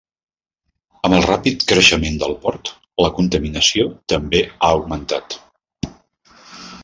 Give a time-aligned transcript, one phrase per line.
[1.07, 2.71] Amb el ràpid creixement del port,
[3.05, 5.39] la contaminació també ha augmentat.